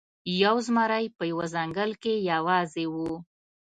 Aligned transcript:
یو 0.43 0.55
زمری 0.67 1.05
په 1.17 1.23
یوه 1.31 1.45
ځنګل 1.53 1.91
کې 2.03 2.13
یوازې 2.31 2.85
و. 2.93 2.95